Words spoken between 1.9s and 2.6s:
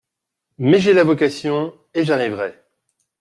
et j’arriverai!